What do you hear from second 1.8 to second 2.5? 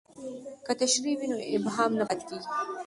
نه پاتې کیږي.